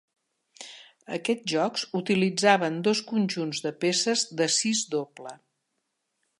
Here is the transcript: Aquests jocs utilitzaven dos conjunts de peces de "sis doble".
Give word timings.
Aquests 1.17 1.51
jocs 1.51 1.83
utilitzaven 1.99 2.81
dos 2.89 3.03
conjunts 3.11 3.63
de 3.67 3.75
peces 3.85 4.27
de 4.41 4.51
"sis 4.59 4.85
doble". 4.97 5.39